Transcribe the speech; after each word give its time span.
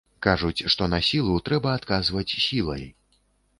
Кажуць, 0.25 0.61
што 0.75 0.87
на 0.93 0.99
сілу 1.09 1.35
трэба 1.51 1.77
адказваць 1.81 2.37
сілай. 2.47 2.83